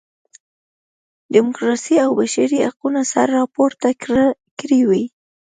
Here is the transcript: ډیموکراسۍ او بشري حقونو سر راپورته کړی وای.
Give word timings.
ډیموکراسۍ 1.33 1.95
او 2.05 2.11
بشري 2.19 2.59
حقونو 2.67 3.01
سر 3.11 3.27
راپورته 3.37 3.87
کړی 4.59 4.81
وای. 4.87 5.03